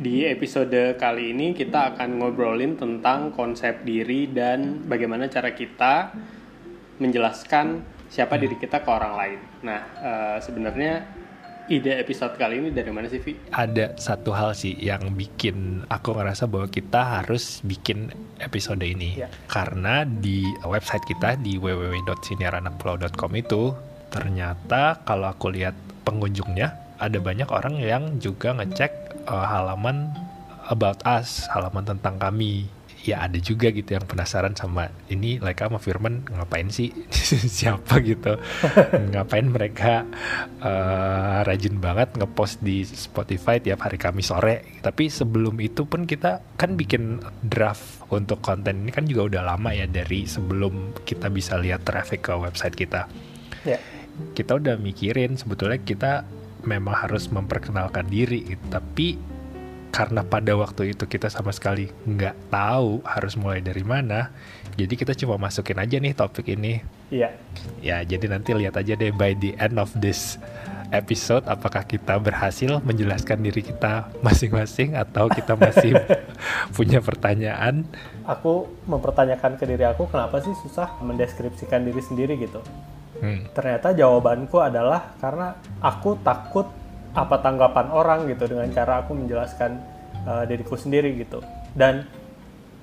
Di 0.00 0.24
episode 0.24 0.96
kali 0.96 1.36
ini 1.36 1.52
kita 1.52 1.92
akan 1.92 2.24
ngobrolin 2.24 2.72
tentang 2.80 3.36
konsep 3.36 3.84
diri 3.84 4.32
dan 4.32 4.88
bagaimana 4.88 5.28
cara 5.28 5.52
kita 5.52 6.16
menjelaskan 6.96 7.84
siapa 8.08 8.40
diri 8.40 8.56
kita 8.56 8.80
ke 8.80 8.88
orang 8.88 9.12
lain. 9.12 9.40
Nah, 9.60 9.80
uh, 10.00 10.36
sebenarnya 10.40 11.04
ide 11.68 12.00
episode 12.00 12.32
kali 12.40 12.64
ini 12.64 12.72
dari 12.72 12.88
mana 12.88 13.12
sih, 13.12 13.20
Vi? 13.20 13.52
Ada 13.52 14.00
satu 14.00 14.32
hal 14.32 14.56
sih 14.56 14.72
yang 14.80 15.12
bikin 15.12 15.84
aku 15.92 16.16
ngerasa 16.16 16.48
bahwa 16.48 16.72
kita 16.72 17.20
harus 17.20 17.60
bikin 17.60 18.08
episode 18.40 18.80
ini. 18.80 19.20
Ya. 19.20 19.28
Karena 19.52 20.08
di 20.08 20.48
website 20.64 21.04
kita 21.04 21.36
di 21.36 21.60
www.siniaranakpulau.com 21.60 23.32
itu 23.36 23.76
ternyata 24.08 25.04
kalau 25.04 25.28
aku 25.28 25.52
lihat 25.52 25.76
pengunjungnya 26.08 26.88
ada 27.00 27.18
banyak 27.18 27.48
orang 27.48 27.80
yang 27.80 28.20
juga 28.20 28.52
ngecek 28.52 29.24
uh, 29.24 29.46
halaman 29.48 30.12
about 30.68 31.00
us, 31.08 31.48
halaman 31.50 31.82
tentang 31.82 32.20
kami. 32.20 32.68
Ya 33.00 33.24
ada 33.24 33.40
juga 33.40 33.72
gitu 33.72 33.96
yang 33.96 34.04
penasaran 34.04 34.52
sama 34.52 34.92
ini 35.08 35.40
Laika 35.40 35.72
sama 35.72 35.80
Firman 35.80 36.20
ngapain 36.36 36.68
sih 36.68 36.92
siapa 37.56 37.96
gitu 38.04 38.36
ngapain 39.16 39.48
mereka 39.48 40.04
uh, 40.60 41.40
rajin 41.40 41.80
banget 41.80 42.12
ngepost 42.12 42.60
di 42.60 42.84
Spotify 42.84 43.56
tiap 43.56 43.88
hari 43.88 43.96
kami 43.96 44.20
sore 44.20 44.84
tapi 44.84 45.08
sebelum 45.08 45.56
itu 45.64 45.88
pun 45.88 46.04
kita 46.04 46.44
kan 46.60 46.76
bikin 46.76 47.24
draft 47.40 48.04
untuk 48.12 48.44
konten 48.44 48.84
ini 48.84 48.92
kan 48.92 49.08
juga 49.08 49.32
udah 49.32 49.56
lama 49.56 49.72
ya 49.72 49.88
dari 49.88 50.28
sebelum 50.28 50.92
kita 51.08 51.32
bisa 51.32 51.56
lihat 51.56 51.88
traffic 51.88 52.20
ke 52.20 52.36
website 52.36 52.76
kita 52.76 53.08
Ya. 53.64 53.80
kita 54.36 54.60
udah 54.60 54.76
mikirin 54.76 55.40
sebetulnya 55.40 55.80
kita 55.80 56.28
memang 56.64 56.94
harus 57.06 57.28
memperkenalkan 57.30 58.06
diri 58.08 58.56
gitu. 58.56 58.64
tapi 58.70 59.18
karena 59.90 60.22
pada 60.22 60.54
waktu 60.54 60.94
itu 60.94 61.04
kita 61.04 61.26
sama 61.26 61.50
sekali 61.50 61.90
nggak 62.06 62.54
tahu 62.54 63.02
harus 63.02 63.34
mulai 63.34 63.58
dari 63.58 63.82
mana 63.82 64.30
jadi 64.78 64.94
kita 64.94 65.18
cuma 65.18 65.34
masukin 65.36 65.82
aja 65.82 65.98
nih 65.98 66.14
topik 66.14 66.46
ini 66.46 66.80
Iya. 67.10 67.34
ya 67.82 68.06
jadi 68.06 68.30
nanti 68.30 68.54
lihat 68.54 68.78
aja 68.78 68.94
deh 68.94 69.10
by 69.10 69.34
the 69.34 69.58
end 69.58 69.82
of 69.82 69.90
this 69.98 70.38
episode 70.94 71.42
apakah 71.46 71.82
kita 71.86 72.18
berhasil 72.22 72.78
menjelaskan 72.82 73.42
diri 73.42 73.62
kita 73.66 74.10
masing-masing 74.22 74.94
atau 74.94 75.26
kita 75.30 75.58
masih 75.58 75.94
punya 76.76 77.02
pertanyaan 77.02 77.86
Aku 78.26 78.70
mempertanyakan 78.86 79.58
ke 79.58 79.66
diri 79.66 79.82
aku 79.86 80.06
kenapa 80.06 80.38
sih 80.38 80.54
susah 80.62 81.02
mendeskripsikan 81.02 81.82
diri 81.82 81.98
sendiri 81.98 82.38
gitu. 82.38 82.62
Hmm, 83.20 83.44
Ternyata 83.52 83.92
jawabanku 83.92 84.56
adalah 84.58 85.12
karena 85.20 85.52
aku 85.84 86.16
takut 86.24 86.66
apa 87.12 87.36
tanggapan 87.42 87.86
orang 87.92 88.24
gitu 88.32 88.48
dengan 88.48 88.70
cara 88.72 89.04
aku 89.04 89.12
menjelaskan 89.12 89.76
uh, 90.24 90.44
diriku 90.48 90.74
sendiri 90.80 91.12
gitu. 91.20 91.44
Dan 91.76 92.08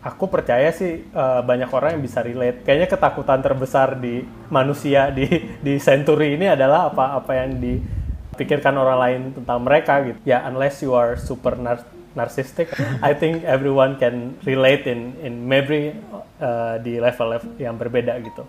aku 0.05 0.29
percaya 0.29 0.69
sih 0.69 1.09
uh, 1.11 1.41
banyak 1.41 1.69
orang 1.73 1.97
yang 1.97 2.03
bisa 2.05 2.21
relate. 2.21 2.61
Kayaknya 2.61 2.87
ketakutan 2.91 3.39
terbesar 3.41 3.97
di 3.97 4.21
manusia 4.53 5.09
di 5.09 5.25
di 5.65 5.73
century 5.81 6.37
ini 6.37 6.53
adalah 6.53 6.93
apa 6.93 7.17
apa 7.17 7.31
yang 7.33 7.57
dipikirkan 7.57 8.77
orang 8.77 8.97
lain 9.01 9.21
tentang 9.41 9.59
mereka 9.65 10.05
gitu. 10.05 10.19
Ya 10.21 10.45
unless 10.45 10.85
you 10.85 10.93
are 10.93 11.17
super 11.17 11.57
nar- 11.57 11.87
narcissistic, 12.13 12.69
I 13.01 13.17
think 13.17 13.41
everyone 13.41 13.97
can 13.97 14.37
relate 14.45 14.85
in 14.85 15.17
in 15.23 15.49
maybe 15.49 15.97
uh, 16.41 16.77
di 16.77 17.01
level-level 17.01 17.57
yang 17.57 17.77
berbeda 17.77 18.21
gitu 18.21 18.45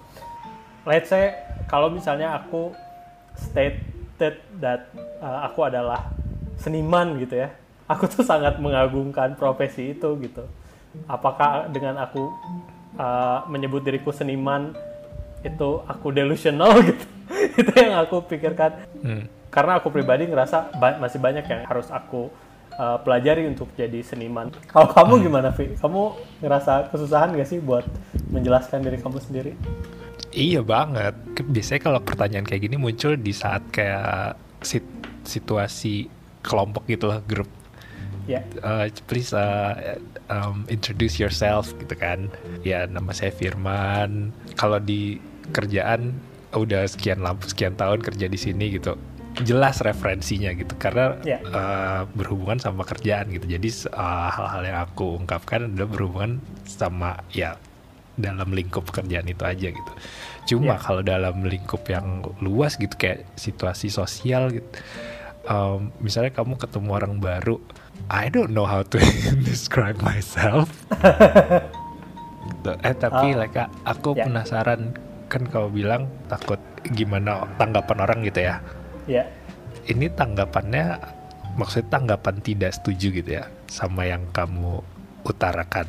let's 0.85 1.11
say 1.11 1.35
kalau 1.67 1.89
misalnya 1.89 2.39
aku 2.39 2.75
stated 3.35 4.39
that 4.59 4.91
uh, 5.23 5.47
aku 5.47 5.67
adalah 5.67 6.11
seniman 6.59 7.19
gitu 7.23 7.39
ya 7.47 7.55
aku 7.89 8.05
tuh 8.07 8.23
sangat 8.23 8.61
mengagungkan 8.61 9.35
profesi 9.35 9.97
itu 9.97 10.09
gitu. 10.21 10.45
Apakah 11.09 11.73
dengan 11.73 11.97
aku 12.05 12.29
uh, 13.01 13.49
menyebut 13.49 13.81
diriku 13.81 14.13
seniman 14.13 14.77
itu 15.41 15.81
aku 15.89 16.13
delusional 16.13 16.79
gitu? 16.89 17.05
Itu 17.57 17.73
yang 17.75 18.05
aku 18.05 18.23
pikirkan. 18.29 18.85
Hmm. 19.03 19.25
karena 19.49 19.81
aku 19.81 19.89
pribadi 19.89 20.29
ngerasa 20.29 20.77
ba- 20.77 21.01
masih 21.01 21.17
banyak 21.25 21.49
yang 21.49 21.65
harus 21.65 21.89
aku 21.89 22.29
uh, 22.77 23.01
pelajari 23.01 23.49
untuk 23.49 23.73
jadi 23.73 24.05
seniman. 24.05 24.53
Kalau 24.69 24.93
kamu 24.93 25.25
gimana 25.25 25.57
Vi? 25.57 25.73
kamu 25.73 26.03
ngerasa 26.45 26.93
kesusahan 26.93 27.33
gak 27.33 27.49
sih 27.49 27.57
buat 27.57 27.89
menjelaskan 28.29 28.85
diri 28.85 29.01
kamu 29.01 29.19
sendiri 29.25 29.57
Iya 30.29 30.61
banget. 30.61 31.15
Biasanya 31.41 31.81
kalau 31.81 32.01
pertanyaan 32.05 32.45
kayak 32.45 32.63
gini 32.69 32.77
muncul 32.77 33.17
di 33.17 33.33
saat 33.33 33.65
kayak 33.73 34.37
sit- 34.61 34.87
situasi 35.25 36.07
kelompok 36.45 36.85
gitu 36.87 37.09
lah, 37.09 37.21
grup. 37.25 37.49
ya 38.29 38.45
Uh, 38.61 38.85
please 39.09 39.33
uh, 39.33 39.97
um, 40.29 40.69
introduce 40.69 41.17
yourself 41.17 41.73
gitu 41.81 41.97
kan. 41.97 42.29
Ya 42.61 42.85
nama 42.85 43.17
saya 43.17 43.33
Firman. 43.33 44.37
Kalau 44.53 44.77
di 44.77 45.17
kerjaan 45.57 46.13
udah 46.53 46.85
sekian 46.85 47.25
lampu 47.25 47.49
sekian 47.49 47.73
tahun 47.77 48.05
kerja 48.05 48.29
di 48.29 48.37
sini 48.37 48.77
gitu. 48.77 49.01
Jelas 49.49 49.81
referensinya 49.81 50.53
gitu 50.53 50.77
karena 50.77 51.17
Ya. 51.25 51.41
uh, 51.41 52.03
berhubungan 52.13 52.61
sama 52.61 52.85
kerjaan 52.85 53.33
gitu. 53.33 53.49
Jadi 53.49 53.69
uh, 53.97 54.29
hal-hal 54.29 54.63
yang 54.67 54.79
aku 54.85 55.17
ungkapkan 55.25 55.65
adalah 55.73 55.89
berhubungan 55.89 56.37
sama 56.69 57.17
ya 57.33 57.57
dalam 58.19 58.51
lingkup 58.51 58.83
pekerjaan 58.85 59.25
itu 59.25 59.47
aja 59.47 59.69
gitu. 59.71 59.93
Cuma 60.49 60.75
Ya. 60.75 60.83
kalau 60.83 61.01
dalam 61.01 61.41
lingkup 61.41 61.87
yang 61.87 62.21
luas 62.39 62.75
gitu 62.75 62.93
kayak 62.93 63.25
situasi 63.35 63.89
sosial 63.89 64.51
gitu. 64.51 64.67
um, 65.47 65.89
misalnya 65.99 66.29
kamu 66.29 66.61
ketemu 66.61 66.91
orang 66.93 67.15
baru, 67.19 67.57
I 68.07 68.29
don't 68.29 68.53
know 68.53 68.69
how 68.69 68.85
to 68.85 69.01
describe 69.49 69.97
myself. 69.99 70.69
Gitu. 72.45 72.71
eh 72.85 72.93
tapi 72.93 73.33
Ah. 73.33 73.39
like 73.39 73.57
aku 73.83 74.13
Ya. 74.13 74.29
penasaran 74.29 74.93
kan 75.29 75.45
kau 75.45 75.69
bilang 75.69 76.09
takut 76.27 76.61
gimana 76.85 77.49
tanggapan 77.57 77.99
orang 77.99 78.19
gitu 78.25 78.41
ya. 78.43 78.61
ya 79.07 79.25
Ini 79.85 80.13
tanggapannya 80.13 81.01
maksudnya 81.57 81.89
tanggapan 81.91 82.45
tidak 82.45 82.77
setuju 82.77 83.09
gitu 83.15 83.31
ya 83.35 83.49
sama 83.69 84.05
yang 84.05 84.29
kamu 84.31 84.85
utarakan. 85.23 85.89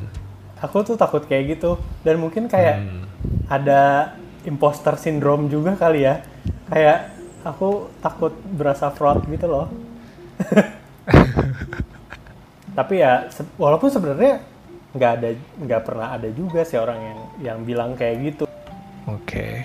Aku 0.60 0.84
tuh 0.84 0.94
takut 0.94 1.24
kayak 1.24 1.56
gitu 1.56 1.76
dan 2.00 2.16
mungkin 2.16 2.46
kayak 2.46 2.76
Hmm. 2.78 3.04
ada 3.48 4.14
imposter 4.42 4.96
syndrome 4.96 5.48
juga 5.48 5.74
kali 5.74 6.04
ya 6.04 6.24
kayak 6.66 7.12
aku 7.42 7.88
takut 7.98 8.32
berasa 8.46 8.88
fraud 8.88 9.24
gitu 9.26 9.44
loh 9.44 9.66
tapi 12.78 13.02
ya 13.02 13.28
se- 13.28 13.48
walaupun 13.56 13.90
sebenarnya 13.90 14.40
nggak 14.90 15.12
ada 15.12 15.28
nggak 15.58 15.82
pernah 15.82 16.08
ada 16.12 16.28
juga 16.30 16.62
sih 16.62 16.76
orang 16.76 16.98
yang 16.98 17.18
yang 17.40 17.58
bilang 17.60 17.90
kayak 17.94 18.16
gitu 18.24 18.44
Oke. 19.08 19.64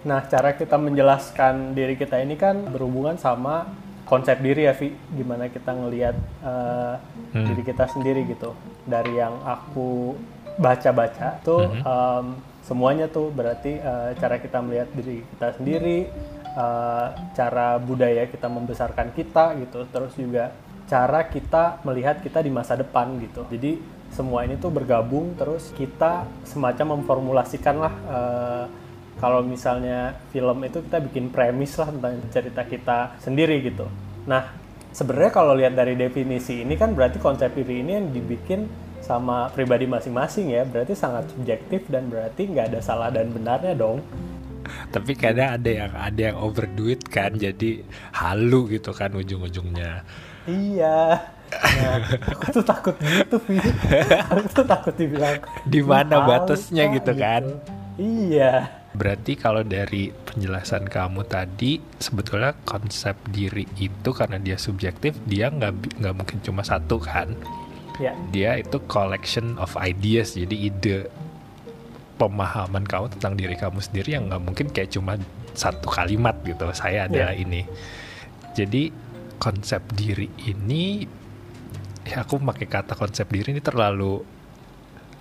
Nah, 0.00 0.24
cara 0.24 0.54
kita 0.54 0.78
menjelaskan 0.78 1.74
diri 1.74 1.92
kita 1.92 2.16
ini 2.16 2.34
kan 2.34 2.64
berhubungan 2.64 3.18
sama 3.18 3.68
konsep 4.08 4.40
diri 4.40 4.64
ya, 4.64 4.72
Vi. 4.72 4.90
Gimana 5.12 5.52
kita 5.52 5.70
ngelihat 5.76 6.16
uh, 6.42 6.96
Hmm. 7.28 7.44
diri 7.44 7.60
kita 7.60 7.84
sendiri 7.92 8.24
gitu. 8.24 8.56
Dari 8.88 9.20
yang 9.20 9.36
aku 9.44 10.16
baca-baca 10.56 11.36
tuh 11.44 11.68
um, 11.84 12.40
semuanya 12.64 13.04
tuh 13.04 13.28
berarti 13.28 13.76
uh, 13.78 14.16
cara 14.16 14.40
kita 14.40 14.58
melihat 14.64 14.88
diri 14.96 15.20
kita 15.36 15.48
sendiri, 15.60 16.08
uh, 16.56 17.12
cara 17.36 17.76
budaya 17.76 18.24
kita 18.24 18.48
membesarkan 18.48 19.12
kita 19.12 19.60
gitu, 19.60 19.84
terus 19.92 20.16
juga 20.16 20.56
cara 20.88 21.20
kita 21.28 21.84
melihat 21.84 22.24
kita 22.24 22.40
di 22.40 22.48
masa 22.48 22.80
depan 22.80 23.12
gitu. 23.20 23.44
Jadi 23.52 23.76
semua 24.08 24.48
ini 24.48 24.56
tuh 24.56 24.72
bergabung 24.72 25.36
terus 25.36 25.68
kita 25.76 26.24
semacam 26.48 26.96
memformulasikan 26.96 27.76
lah 27.76 27.94
uh, 28.08 28.64
kalau 29.18 29.42
misalnya 29.42 30.14
film 30.30 30.62
itu 30.62 30.78
kita 30.82 30.98
bikin 31.02 31.30
premis 31.34 31.74
lah 31.78 31.90
tentang 31.90 32.22
cerita 32.30 32.62
kita 32.64 32.98
sendiri 33.18 33.62
gitu. 33.66 33.86
Nah, 34.30 34.54
sebenarnya 34.94 35.32
kalau 35.34 35.52
lihat 35.58 35.74
dari 35.74 35.98
definisi 35.98 36.62
ini 36.62 36.78
kan 36.78 36.94
berarti 36.94 37.18
konsep 37.18 37.52
diri 37.54 37.82
ini 37.82 37.98
yang 37.98 38.08
dibikin 38.14 38.70
sama 39.02 39.50
pribadi 39.50 39.90
masing-masing 39.90 40.54
ya, 40.54 40.62
berarti 40.62 40.94
sangat 40.94 41.30
subjektif 41.34 41.86
dan 41.90 42.06
berarti 42.12 42.46
nggak 42.46 42.74
ada 42.74 42.80
salah 42.82 43.10
dan 43.10 43.30
benarnya 43.34 43.74
dong. 43.74 44.02
Tapi 44.92 45.16
kadang 45.16 45.56
ada 45.56 45.70
yang 45.70 45.92
ada 45.96 46.20
yang 46.32 46.36
overdo 46.36 46.92
it 46.92 47.00
kan 47.08 47.32
jadi 47.32 47.82
halu 48.12 48.68
gitu 48.68 48.92
kan 48.92 49.10
ujung-ujungnya. 49.16 50.04
Iya. 50.44 51.24
Nah, 51.48 51.96
aku 52.28 52.60
tuh 52.60 52.64
takut 52.64 52.94
gitu, 53.00 53.36
Vi. 53.48 53.56
Aku 54.28 54.48
tuh 54.52 54.66
takut 54.68 54.92
dibilang 54.92 55.40
Di 55.64 55.80
mana 55.80 56.20
"Halu, 56.20 56.28
batasnya 56.28 56.84
Kak," 56.88 56.94
gitu 57.00 57.12
kan? 57.16 57.42
Iya. 57.96 58.77
Berarti 58.98 59.38
kalau 59.38 59.62
dari 59.62 60.10
penjelasan 60.10 60.90
kamu 60.90 61.22
tadi 61.30 61.78
sebetulnya 62.02 62.50
konsep 62.66 63.14
diri 63.30 63.62
itu 63.78 64.10
karena 64.10 64.42
dia 64.42 64.58
subjektif 64.58 65.14
dia 65.22 65.54
nggak 65.54 66.02
nggak 66.02 66.14
mungkin 66.18 66.42
cuma 66.42 66.66
satu 66.66 66.98
kan? 66.98 67.30
Ya, 68.02 68.14
Dia 68.34 68.58
itu 68.58 68.82
collection 68.90 69.54
of 69.62 69.78
ideas 69.78 70.34
jadi 70.34 70.54
ide 70.54 70.96
pemahaman 72.18 72.82
kamu 72.82 73.14
tentang 73.14 73.38
diri 73.38 73.54
kamu 73.54 73.78
sendiri 73.78 74.18
yang 74.18 74.26
nggak 74.26 74.42
mungkin 74.42 74.66
kayak 74.74 74.90
cuma 74.90 75.14
satu 75.54 75.86
kalimat 75.86 76.34
gitu. 76.42 76.66
Saya 76.74 77.06
adalah 77.06 77.38
ini. 77.38 77.62
Jadi 78.58 78.90
konsep 79.38 79.78
diri 79.94 80.26
ini 80.50 81.06
ya 82.02 82.26
aku 82.26 82.42
pakai 82.42 82.66
kata 82.66 82.98
konsep 82.98 83.30
diri 83.30 83.54
ini 83.54 83.62
terlalu 83.62 84.18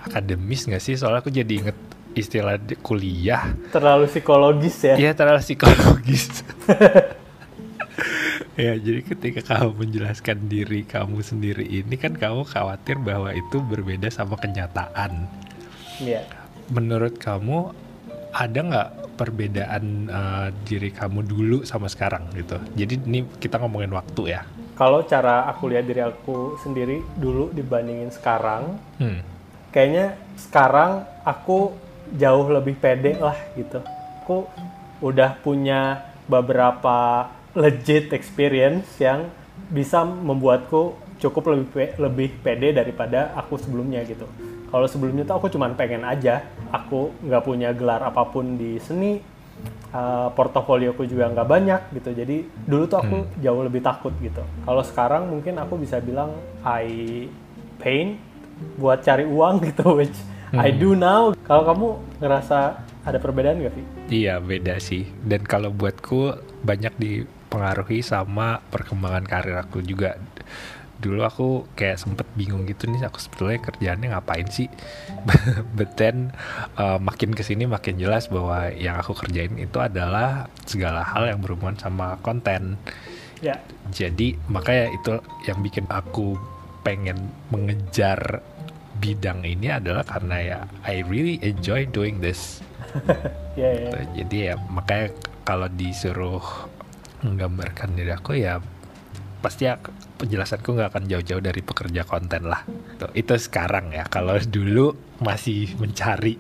akademis 0.02 0.66
nggak 0.66 0.82
sih 0.82 0.98
soalnya 0.98 1.22
aku 1.22 1.30
jadi 1.30 1.54
inget 1.54 1.78
istilah 2.18 2.58
kuliah 2.82 3.54
Terlalu 3.70 4.10
psikologis 4.10 4.78
ya. 4.82 4.96
ya 4.98 5.12
terlalu 5.14 5.40
psikologis 5.46 6.42
ya 8.58 8.74
jadi 8.74 9.02
ketika 9.06 9.42
kamu 9.46 9.86
menjelaskan 9.86 10.50
diri 10.50 10.82
kamu 10.82 11.22
sendiri 11.22 11.62
ini 11.62 11.94
kan 11.94 12.18
kamu 12.18 12.42
khawatir 12.42 12.98
bahwa 12.98 13.30
itu 13.34 13.62
berbeda 13.62 14.10
sama 14.10 14.34
kenyataan 14.36 15.30
Iya. 15.98 16.26
menurut 16.70 17.18
kamu 17.18 17.74
ada 18.30 18.60
nggak 18.62 18.90
perbedaan 19.18 19.84
eh, 20.06 20.48
diri 20.62 20.94
kamu 20.94 21.26
dulu 21.26 21.58
sama 21.66 21.90
sekarang 21.90 22.30
gitu 22.38 22.58
jadi 22.78 23.02
ini 23.02 23.26
kita 23.42 23.58
ngomongin 23.58 23.94
waktu 23.94 24.38
ya 24.38 24.42
Kalau 24.78 25.02
cara 25.10 25.50
aku 25.50 25.74
lihat 25.74 25.90
diri 25.90 26.06
aku 26.06 26.54
sendiri 26.62 27.02
dulu 27.18 27.50
dibandingin 27.50 28.14
sekarang, 28.14 28.78
hmm. 29.02 29.26
kayaknya 29.74 30.14
sekarang 30.38 31.02
aku 31.26 31.74
jauh 32.16 32.48
lebih 32.48 32.80
pede 32.80 33.20
lah 33.20 33.36
gitu. 33.58 33.84
Aku 34.24 34.48
udah 35.04 35.36
punya 35.44 36.08
beberapa 36.28 37.28
legit 37.56 38.12
experience 38.14 39.00
yang 39.02 39.28
bisa 39.72 40.06
membuatku 40.06 40.94
cukup 41.18 41.50
lebih 41.50 41.68
pe- 41.74 41.96
lebih 41.98 42.30
pede 42.46 42.78
daripada 42.78 43.34
aku 43.34 43.58
sebelumnya 43.58 44.06
gitu. 44.06 44.30
Kalau 44.68 44.86
sebelumnya 44.86 45.24
tuh 45.24 45.36
aku 45.40 45.48
cuman 45.50 45.74
pengen 45.74 46.04
aja, 46.04 46.44
aku 46.70 47.16
nggak 47.24 47.44
punya 47.44 47.72
gelar 47.74 48.04
apa 48.04 48.28
pun 48.28 48.60
di 48.60 48.78
seni, 48.84 49.18
uh, 49.96 50.30
portofolioku 50.36 51.08
juga 51.08 51.32
nggak 51.32 51.48
banyak 51.48 51.82
gitu. 51.98 52.10
Jadi 52.14 52.38
dulu 52.68 52.84
tuh 52.86 53.00
aku 53.00 53.18
jauh 53.40 53.64
lebih 53.64 53.82
takut 53.82 54.14
gitu. 54.20 54.44
Kalau 54.68 54.84
sekarang 54.84 55.32
mungkin 55.32 55.58
aku 55.58 55.80
bisa 55.80 55.98
bilang 56.04 56.36
I 56.62 57.26
paint 57.80 58.20
buat 58.78 59.02
cari 59.02 59.26
uang 59.26 59.62
gitu, 59.72 59.98
which 59.98 60.18
I 60.56 60.72
do 60.72 60.96
now. 60.96 61.36
Kalau 61.44 61.64
kamu 61.68 61.88
ngerasa 62.24 62.80
ada 63.04 63.18
perbedaan 63.20 63.60
nggak, 63.60 63.74
Vi? 63.76 63.84
Iya 64.24 64.40
beda 64.40 64.80
sih. 64.80 65.04
Dan 65.24 65.44
kalau 65.44 65.76
buatku 65.76 66.40
banyak 66.64 66.96
dipengaruhi 66.96 68.00
sama 68.00 68.64
perkembangan 68.72 69.28
karir 69.28 69.60
aku 69.60 69.84
juga. 69.84 70.16
Dulu 70.98 71.22
aku 71.22 71.48
kayak 71.78 72.02
sempet 72.02 72.26
bingung 72.34 72.66
gitu 72.66 72.90
nih 72.90 73.06
aku 73.06 73.22
sebetulnya 73.22 73.60
kerjaannya 73.60 74.08
ngapain 74.16 74.48
sih. 74.48 74.72
But 75.78 76.00
then 76.00 76.32
uh, 76.80 76.98
makin 76.98 77.36
ke 77.36 77.44
sini 77.44 77.68
makin 77.68 78.00
jelas 78.00 78.32
bahwa 78.32 78.72
yang 78.72 78.98
aku 78.98 79.14
kerjain 79.14 79.60
itu 79.60 79.78
adalah 79.84 80.48
segala 80.64 81.04
hal 81.04 81.28
yang 81.28 81.44
berhubungan 81.44 81.78
sama 81.78 82.18
konten. 82.24 82.80
Ya, 83.38 83.62
Jadi 83.94 84.34
makanya 84.50 84.90
itu 84.90 85.22
yang 85.46 85.62
bikin 85.62 85.86
aku 85.94 86.34
pengen 86.82 87.30
mengejar 87.54 88.42
bidang 88.98 89.46
ini 89.46 89.72
adalah 89.72 90.04
karena 90.04 90.38
ya 90.42 90.60
I 90.86 91.06
really 91.06 91.38
enjoy 91.46 91.88
doing 91.90 92.20
this. 92.20 92.62
ya, 93.60 93.70
ya. 93.72 93.90
Gitu. 93.90 93.98
Jadi 94.24 94.38
ya 94.52 94.54
makanya 94.70 95.08
kalau 95.48 95.68
disuruh 95.72 96.44
menggambarkan 97.26 97.98
diri 97.98 98.14
aku 98.14 98.38
ya 98.38 98.62
pasti 99.38 99.70
ya 99.70 99.78
penjelasanku 100.18 100.74
nggak 100.74 100.90
akan 100.92 101.04
jauh-jauh 101.06 101.44
dari 101.44 101.62
pekerja 101.62 102.02
konten 102.04 102.50
lah. 102.50 102.66
Tuh, 102.98 103.14
itu 103.14 103.38
sekarang 103.38 103.94
ya. 103.94 104.10
Kalau 104.10 104.36
dulu 104.42 104.94
masih 105.22 105.78
mencari. 105.78 106.36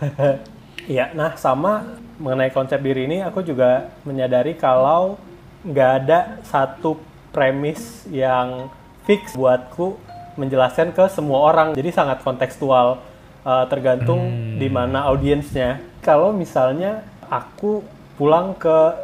Iya, 0.86 1.10
nah 1.18 1.34
sama 1.34 1.98
mengenai 2.22 2.54
konsep 2.54 2.78
diri 2.78 3.10
ini 3.10 3.18
aku 3.18 3.42
juga 3.42 3.90
menyadari 4.06 4.54
kalau 4.54 5.18
nggak 5.66 5.90
ada 5.98 6.38
satu 6.46 6.94
premis 7.34 8.06
yang 8.06 8.70
fix 9.02 9.34
buatku 9.34 9.98
menjelaskan 10.36 10.92
ke 10.92 11.04
semua 11.10 11.50
orang. 11.50 11.72
Jadi 11.74 11.90
sangat 11.92 12.22
kontekstual, 12.22 13.00
eh, 13.42 13.64
tergantung 13.68 14.20
di 14.56 14.68
mana 14.68 15.08
audiensnya. 15.10 15.80
Kalau 16.00 16.30
misalnya 16.30 17.02
aku 17.26 17.82
pulang 18.16 18.54
ke 18.54 18.94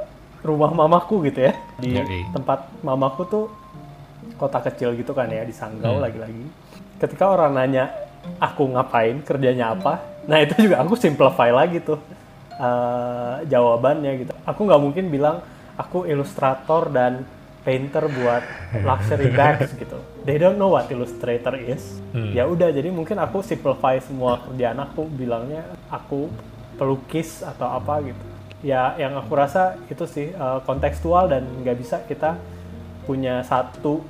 rumah 0.43 0.71
mamaku 0.71 1.27
gitu 1.31 1.51
ya, 1.51 1.55
di 1.79 1.95
tempat 2.33 2.67
mamaku 2.83 3.23
tuh 3.27 3.45
kota 4.39 4.59
kecil 4.63 4.95
gitu 4.95 5.15
kan 5.15 5.31
ya 5.31 5.43
di 5.43 5.55
Sanggau 5.55 5.99
Hmm. 5.99 6.05
lagi-lagi. 6.07 6.47
Ketika 6.99 7.31
orang 7.31 7.55
nanya 7.59 7.91
aku 8.39 8.71
ngapain, 8.71 9.23
kerjanya 9.23 9.75
apa, 9.75 9.99
nah 10.27 10.39
itu 10.39 10.55
juga 10.67 10.83
aku 10.83 10.95
simplify 10.95 11.51
lagi 11.51 11.83
tuh 11.83 11.99
eh, 12.53 13.35
jawabannya 13.51 14.13
gitu. 14.23 14.33
Aku 14.47 14.67
nggak 14.69 14.83
mungkin 14.83 15.11
bilang 15.11 15.43
aku 15.75 16.07
ilustrator 16.07 16.87
dan 16.93 17.27
painter 17.63 18.11
buat 18.11 18.43
luxury 18.83 19.31
bags 19.39 19.71
gitu. 19.75 19.99
They 20.27 20.39
don't 20.39 20.59
know 20.59 20.71
what 20.71 20.91
illustrator 20.91 21.55
is. 21.59 22.03
Hmm. 22.15 22.35
Ya 22.35 22.47
udah, 22.47 22.71
jadi 22.71 22.91
mungkin 22.91 23.19
aku 23.19 23.43
simplify 23.43 23.99
semua 24.03 24.43
kerjaan 24.47 24.79
aku 24.83 25.07
bilangnya 25.11 25.67
aku 25.91 26.31
pelukis 26.77 27.43
atau 27.43 27.71
apa 27.71 28.03
gitu. 28.03 28.23
Ya, 28.63 28.95
yang 28.95 29.19
aku 29.19 29.35
rasa 29.35 29.75
itu 29.91 30.07
sih 30.07 30.31
eh, 30.31 30.59
kontekstual 30.63 31.27
dan 31.27 31.43
nggak 31.63 31.77
bisa 31.79 31.99
kita 32.07 32.39
punya 33.03 33.43
satu 33.43 34.03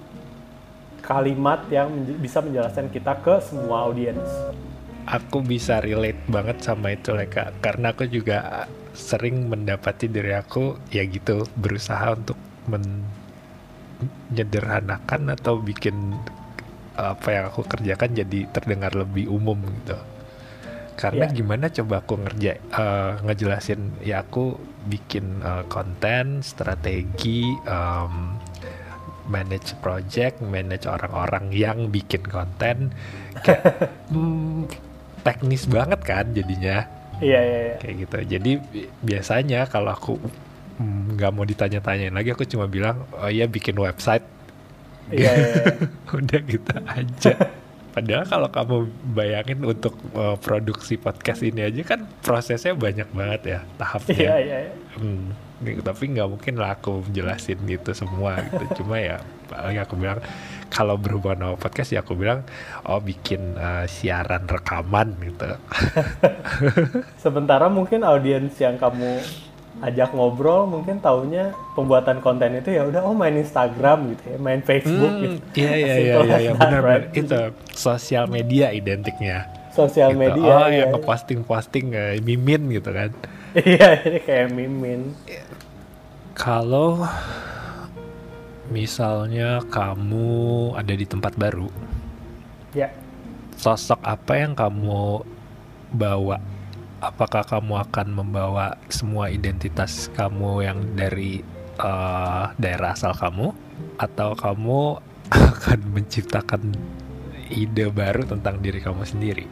kalimat 1.01 1.65
yang 1.73 1.89
menj- 1.89 2.21
bisa 2.21 2.45
menjelaskan 2.45 2.93
kita 2.93 3.17
ke 3.25 3.41
semua 3.41 3.89
audiens. 3.89 4.23
Aku 5.09 5.43
bisa 5.43 5.83
relate 5.83 6.21
banget 6.31 6.63
sama 6.63 6.95
itu 6.95 7.11
Leka 7.11 7.51
karena 7.59 7.91
aku 7.91 8.07
juga 8.07 8.71
sering 8.95 9.51
mendapati 9.51 10.07
diri 10.07 10.37
aku 10.37 10.79
ya 10.95 11.03
gitu 11.09 11.43
berusaha 11.59 12.15
untuk 12.15 12.39
menyederhanakan 14.03 15.33
atau 15.33 15.59
bikin 15.59 16.17
apa 16.93 17.29
yang 17.33 17.45
aku 17.49 17.65
kerjakan 17.65 18.13
jadi 18.13 18.47
terdengar 18.53 18.93
lebih 18.93 19.29
umum 19.29 19.57
gitu. 19.83 19.97
Karena 20.93 21.25
Iya. 21.25 21.35
gimana 21.35 21.67
coba 21.73 22.05
aku 22.05 22.15
ngerja 22.21 22.53
eh, 22.61 23.13
ngejelasin 23.25 23.81
ya 24.05 24.21
aku 24.21 24.55
bikin 24.87 25.41
eh, 25.41 25.65
konten, 25.67 26.45
strategi, 26.45 27.57
em, 27.65 28.37
manage 29.25 29.73
project, 29.81 30.43
manage 30.45 30.85
orang-orang 30.85 31.49
yang 31.55 31.89
bikin 31.89 32.21
konten 32.27 32.93
kayak 33.41 33.63
hmm, 34.13 34.69
teknis 35.23 35.65
banget 35.65 36.01
kan 36.03 36.27
jadinya 36.31 36.85
Iya, 37.23 37.41
iya, 37.41 37.59
iya. 37.71 37.75
kayak 37.79 37.95
gitu. 38.03 38.17
Jadi 38.29 38.51
bi- 38.61 38.91
biasanya 39.01 39.71
kalau 39.71 39.95
aku 39.95 40.19
mm, 40.79 41.17
nggak 41.19 41.31
mau 41.33 41.45
ditanya-tanyain 41.45 42.15
lagi, 42.15 42.33
aku 42.33 42.45
cuma 42.49 42.69
bilang 42.71 43.05
oh 43.17 43.29
iya 43.29 43.49
bikin 43.49 43.77
website, 43.77 44.25
Iya, 45.11 45.33
iya, 45.35 45.47
iya. 45.51 45.67
udah 46.19 46.41
gitu 46.47 46.75
aja. 46.87 47.33
Padahal 47.93 48.25
kalau 48.25 48.49
kamu 48.49 48.77
bayangin 49.13 49.61
untuk 49.69 49.93
uh, 50.17 50.41
produksi 50.41 50.97
podcast 50.97 51.45
ini 51.45 51.61
aja 51.69 51.85
kan 51.85 52.09
prosesnya 52.25 52.73
banyak 52.73 53.09
banget 53.13 53.41
ya 53.45 53.61
tahapnya. 53.77 54.17
Iya, 54.17 54.37
iya, 54.41 54.59
iya. 54.65 54.75
Hmm, 54.97 55.37
tapi 55.85 56.17
nggak 56.17 56.29
mungkin 56.33 56.55
lah 56.57 56.81
aku 56.81 57.05
jelasin 57.13 57.61
gitu 57.69 57.93
semua 57.93 58.41
gitu. 58.49 58.81
Cuma 58.81 58.97
ya 58.97 59.21
paling 59.53 59.77
aku 59.77 60.01
bilang 60.01 60.25
kalau 60.73 60.97
berhubungan 60.97 61.53
sama 61.53 61.57
podcast 61.61 61.93
ya 61.93 62.01
aku 62.01 62.17
bilang 62.17 62.49
oh 62.89 62.97
bikin 63.05 63.61
uh, 63.61 63.85
siaran 63.85 64.49
rekaman 64.49 65.13
gitu. 65.21 65.53
Sementara 67.29 67.69
mungkin 67.69 68.09
audiens 68.09 68.57
yang 68.57 68.81
kamu 68.81 69.21
ajak 69.81 70.13
ngobrol 70.13 70.69
mungkin 70.69 71.01
taunya 71.01 71.57
pembuatan 71.73 72.21
konten 72.21 72.53
itu 72.55 72.77
ya 72.77 72.85
udah 72.85 73.09
oh 73.09 73.17
main 73.17 73.33
Instagram 73.35 74.13
gitu 74.13 74.25
ya, 74.29 74.37
main 74.37 74.61
Facebook 74.61 75.13
gitu. 75.19 75.37
Iya 75.57 75.73
iya 75.73 75.95
iya 75.97 75.97
iya 75.97 76.15
as 76.21 76.43
ya, 76.45 76.53
that, 76.53 76.61
benar 76.61 76.83
right? 76.85 77.05
Itu 77.17 77.39
sosial 77.73 78.29
media 78.29 78.69
identiknya. 78.69 79.49
Sosial 79.73 80.13
Gitu. 80.13 80.21
media 80.29 80.53
Oh 80.53 80.69
ya. 80.69 80.85
yang 80.85 80.93
ngeposting-posting 80.93 81.87
eh, 81.97 82.21
mimin 82.21 82.69
gitu 82.69 82.93
kan. 82.93 83.09
Iya, 83.53 83.89
ini 84.05 84.21
kayak 84.21 84.49
mimin. 84.53 85.01
Kalau 86.33 87.05
misalnya 88.69 89.61
kamu 89.69 90.29
ada 90.77 90.93
di 90.93 91.05
tempat 91.05 91.37
baru, 91.37 91.69
Ya. 92.73 92.89
sosok 93.57 94.01
apa 94.01 94.33
yang 94.37 94.53
kamu 94.53 95.25
bawa? 95.93 96.41
Apakah 97.03 97.43
kamu 97.43 97.83
akan 97.83 98.15
membawa 98.15 98.79
semua 98.87 99.27
identitas 99.27 100.07
kamu 100.15 100.63
yang 100.63 100.79
dari 100.95 101.43
eh, 101.83 102.45
daerah 102.55 102.95
asal 102.95 103.11
kamu, 103.11 103.51
atau 103.99 104.39
kamu 104.39 105.03
akan 105.51 105.81
menciptakan 105.91 106.71
ide 107.51 107.91
baru 107.91 108.23
tentang 108.23 108.63
diri 108.63 108.79
kamu 108.79 109.03
sendiri? 109.03 109.51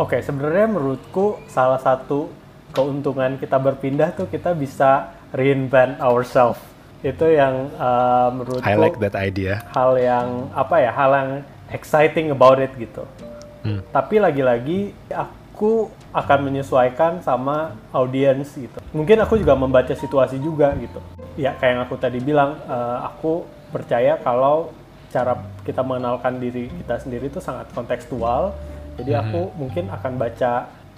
Oke, 0.00 0.24
sebenarnya 0.24 0.72
menurutku 0.72 1.36
salah 1.52 1.76
satu 1.76 2.32
keuntungan 2.72 3.36
kita 3.36 3.60
berpindah 3.60 4.16
tuh 4.16 4.32
kita 4.32 4.56
bisa 4.56 5.12
reinvent 5.36 6.00
ourselves. 6.00 6.64
Itu 7.04 7.28
yang 7.28 7.76
uh, 7.76 8.32
menurutku 8.32 8.64
I 8.64 8.72
like 8.72 8.96
that 9.04 9.12
idea. 9.12 9.60
hal 9.76 10.00
yang 10.00 10.48
apa 10.56 10.80
ya, 10.80 10.96
hal 10.96 11.12
yang 11.12 11.30
exciting 11.76 12.32
about 12.32 12.56
it 12.56 12.72
gitu. 12.80 13.04
Hmm. 13.68 13.84
Tapi 13.92 14.16
lagi-lagi 14.16 14.96
aku 15.12 15.92
akan 16.14 16.38
menyesuaikan 16.50 17.20
sama 17.20 17.74
audiens 17.90 18.52
gitu. 18.54 18.78
Mungkin 18.94 19.20
aku 19.20 19.36
juga 19.36 19.54
membaca 19.58 19.92
situasi 19.92 20.40
juga 20.40 20.72
gitu. 20.78 20.98
Ya 21.36 21.52
kayak 21.54 21.72
yang 21.72 21.82
aku 21.84 21.96
tadi 22.00 22.18
bilang, 22.22 22.56
eh, 22.66 22.98
aku 23.04 23.44
percaya 23.74 24.16
kalau 24.20 24.72
cara 25.12 25.36
kita 25.64 25.82
mengenalkan 25.84 26.38
diri 26.40 26.68
kita 26.84 27.00
sendiri 27.02 27.28
itu 27.28 27.40
sangat 27.42 27.68
kontekstual. 27.72 28.56
Jadi 28.96 29.12
Mhm. 29.12 29.20
aku 29.20 29.40
mungkin 29.60 29.84
akan 29.92 30.12
baca 30.16 30.52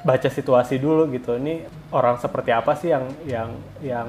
baca 0.07 0.29
situasi 0.31 0.79
dulu 0.79 1.11
gitu. 1.11 1.35
Ini 1.35 1.67
orang 1.91 2.23
seperti 2.23 2.51
apa 2.55 2.79
sih 2.79 2.95
yang 2.95 3.11
yang 3.27 3.51
yang 3.83 4.09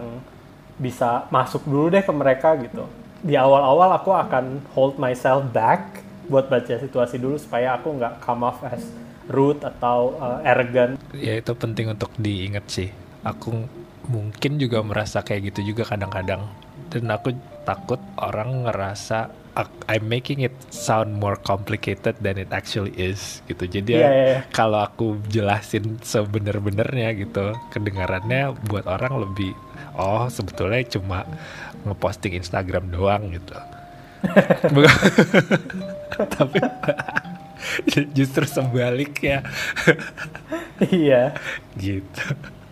bisa 0.77 1.25
masuk 1.33 1.65
dulu 1.65 1.89
deh 1.89 2.05
ke 2.05 2.13
mereka 2.13 2.53
gitu. 2.61 2.85
Di 3.19 3.35
awal-awal 3.35 3.97
aku 3.97 4.13
akan 4.13 4.63
hold 4.77 4.95
myself 5.01 5.43
back 5.51 6.05
buat 6.29 6.45
baca 6.47 6.77
situasi 6.77 7.17
dulu 7.17 7.35
supaya 7.41 7.75
aku 7.75 7.97
nggak 7.97 8.21
come 8.21 8.45
off 8.45 8.61
as 8.63 8.85
rude 9.29 9.61
atau 9.61 10.17
uh, 10.17 10.41
arrogant. 10.41 10.97
Ya 11.13 11.37
itu 11.37 11.53
penting 11.53 11.93
untuk 11.93 12.09
diingat 12.17 12.65
sih. 12.67 12.89
Aku 13.23 13.53
mungkin 14.09 14.57
juga 14.57 14.81
merasa 14.81 15.21
kayak 15.21 15.53
gitu 15.53 15.71
juga 15.73 15.85
kadang-kadang. 15.85 16.49
Dan 16.89 17.13
aku 17.13 17.37
takut 17.63 18.01
orang 18.17 18.65
ngerasa 18.65 19.29
I'm 19.91 20.07
making 20.07 20.45
it 20.45 20.55
sound 20.71 21.11
more 21.19 21.35
complicated 21.35 22.15
than 22.23 22.39
it 22.39 22.49
actually 22.55 22.95
is 22.95 23.43
gitu. 23.51 23.67
Jadi 23.67 23.97
ya, 23.97 23.99
Iya, 23.99 24.09
iya, 24.09 24.25
iya. 24.25 24.39
kalau 24.55 24.81
aku 24.87 25.19
jelasin 25.27 25.99
sebener-benernya 25.99 27.11
gitu, 27.19 27.53
kedengarannya 27.73 28.55
buat 28.71 28.87
orang 28.87 29.19
lebih 29.27 29.51
oh 29.99 30.31
sebetulnya 30.31 30.79
cuma 30.87 31.27
ngeposting 31.83 32.39
Instagram 32.39 32.87
doang 32.93 33.35
gitu. 33.35 33.57
Tapi 36.39 36.59
justru 38.17 38.45
sebaliknya 38.45 39.43
Iya. 40.79 41.35
gitu. 41.75 42.23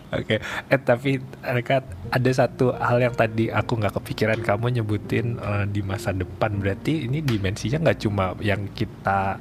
Oke, 0.08 0.40
eh 0.40 0.80
tapi 0.80 1.20
Eka, 1.44 1.84
ada 2.08 2.30
satu 2.32 2.72
hal 2.72 2.96
yang 2.96 3.12
tadi 3.12 3.52
aku 3.52 3.76
nggak 3.76 4.00
kepikiran 4.00 4.40
kamu 4.40 4.80
nyebutin 4.80 5.36
eh, 5.36 5.64
di 5.68 5.84
masa 5.84 6.16
depan 6.16 6.56
berarti 6.56 7.04
ini 7.04 7.20
dimensinya 7.20 7.84
nggak 7.84 8.00
cuma 8.00 8.32
yang 8.40 8.72
kita 8.72 9.36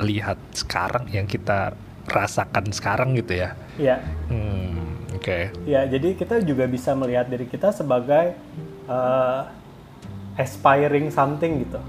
lihat 0.00 0.40
sekarang, 0.56 1.12
yang 1.12 1.28
kita 1.28 1.76
rasakan 2.08 2.72
sekarang 2.72 3.20
gitu 3.20 3.36
ya? 3.36 3.52
Iya. 3.76 4.00
Hmm, 4.32 5.12
oke. 5.12 5.52
Ya, 5.68 5.84
jadi 5.84 6.16
kita 6.16 6.40
juga 6.40 6.64
bisa 6.64 6.96
melihat 6.96 7.28
diri 7.28 7.44
kita 7.44 7.68
sebagai 7.68 8.32
uh, 8.88 9.44
aspiring 10.40 11.12
something 11.12 11.68
gitu, 11.68 11.80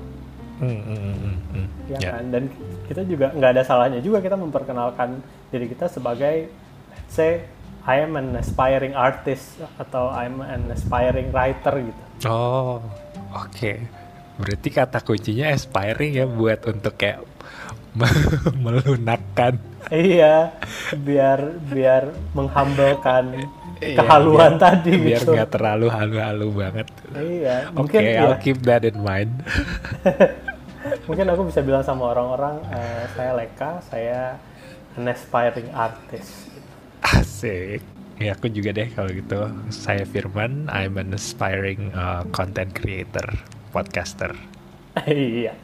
Hmm, 0.59 0.75
hmm, 0.75 0.99
hmm, 0.99 1.15
hmm, 1.15 1.37
hmm. 1.55 1.67
ya 1.87 1.97
Ya. 2.03 2.11
kan? 2.19 2.23
Dan 2.35 2.43
kita 2.89 3.05
juga 3.05 3.29
nggak 3.29 3.51
ada 3.53 3.61
salahnya 3.61 4.01
juga 4.01 4.17
kita 4.17 4.33
memperkenalkan 4.33 5.21
diri 5.47 5.69
kita 5.69 5.85
sebagai, 5.85 6.49
let's 6.89 7.13
say, 7.13 7.45
I 7.85 8.01
am 8.01 8.17
an 8.17 8.33
aspiring 8.35 8.91
artist 8.91 9.61
atau 9.77 10.09
I'm 10.09 10.41
an 10.41 10.67
aspiring 10.69 11.29
writer 11.29 11.85
gitu. 11.85 12.01
Oh, 12.25 12.81
oke. 13.31 13.71
Berarti 14.35 14.69
kata 14.69 14.99
kuncinya 14.99 15.49
aspiring 15.49 16.11
ya 16.11 16.25
buat 16.25 16.65
untuk 16.65 16.97
kayak 16.97 17.21
melunakkan 18.63 19.57
iya, 19.89 20.53
biar 20.93 21.57
biar 21.65 22.03
menghumblekan 22.31 23.49
Iya, 23.79 23.95
kehaluan 23.95 24.59
biar- 24.59 24.61
tadi 24.61 24.91
biar 24.91 25.21
gitu. 25.23 25.31
nggak 25.33 25.49
terlalu 25.49 25.87
halu-halu 25.87 26.47
banget. 26.51 26.87
Iya, 27.15 27.55
Oke, 27.71 27.95
mungkin 27.95 28.01
ya. 28.03 28.19
I'll 28.27 28.35
keep 28.37 28.59
that 28.67 28.83
in 28.83 28.99
mind. 28.99 29.31
Mungkin 31.09 31.25
aku 31.25 31.49
bisa 31.49 31.65
bilang 31.65 31.81
sama 31.81 32.13
orang-orang, 32.13 32.61
eh, 32.69 33.03
saya 33.17 33.33
Leka, 33.33 33.81
saya 33.81 34.37
an 34.93 35.09
aspiring 35.09 35.73
artist. 35.73 36.53
Asik. 37.01 37.81
Ya 38.21 38.37
aku 38.37 38.51
juga 38.53 38.75
deh 38.75 38.93
kalau 38.93 39.09
gitu. 39.09 39.49
Saya 39.73 40.05
Firman, 40.05 40.69
I'm 40.69 41.01
an 41.01 41.09
aspiring 41.17 41.89
uh, 41.97 42.29
content 42.29 42.77
creator, 42.77 43.25
podcaster. 43.73 44.37
iya. 45.09 45.57